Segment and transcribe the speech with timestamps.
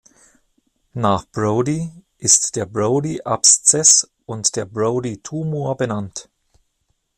[0.95, 6.27] Nach Brodie ist der Brodie-Abszess und der Brodie-Tumor benannt.